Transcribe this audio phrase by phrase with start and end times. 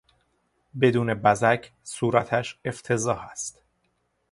[0.81, 3.61] بدون بزک صورتش افتضاح است.